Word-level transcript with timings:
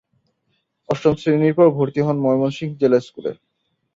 অষ্টম 0.89 1.13
শ্রেণীর 1.15 1.53
পর 1.57 1.67
ভর্তি 1.77 2.01
হন 2.05 2.17
ময়মনসিংহ 2.19 2.71
জেলা 2.81 2.99
স্কুলে। 2.99 3.31